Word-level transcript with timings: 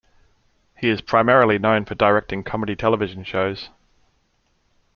He 0.79 0.89
is 0.89 0.99
primarily 0.99 1.59
known 1.59 1.85
for 1.85 1.93
directing 1.93 2.43
comedy 2.43 2.75
television 2.75 3.23
shows. 3.23 3.69